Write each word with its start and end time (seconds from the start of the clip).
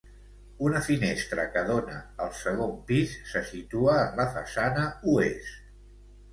Una 0.69 0.79
finestra 0.87 1.45
que 1.57 1.63
dona 1.67 1.99
al 2.25 2.33
segon 2.39 2.73
pis 2.89 3.15
se 3.35 3.45
situa 3.53 4.01
en 4.09 4.21
la 4.23 4.29
façana 4.41 4.91
oest. 5.17 5.65